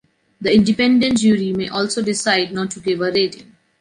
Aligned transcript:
The 0.41 0.51
independent 0.55 1.19
jury 1.19 1.53
may 1.53 1.69
also 1.69 2.01
decide 2.01 2.51
not 2.53 2.71
to 2.71 2.79
give 2.79 3.01
a 3.01 3.11
rating. 3.11 3.55